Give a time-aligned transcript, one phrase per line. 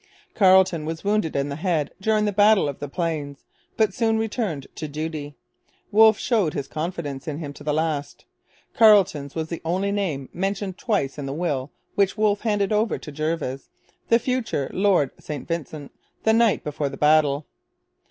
[0.33, 3.45] Carleton was wounded in the head during the Battle of the Plains;
[3.77, 5.35] but soon returned to duty.
[5.91, 8.25] Wolfe showed his confidence in him to the last.
[8.73, 13.11] Carleton's was the only name mentioned twice in the will which Wolfe handed over to
[13.11, 13.69] Jervis,
[14.07, 15.91] the future Lord St Vincent,
[16.23, 17.45] the night before the battle.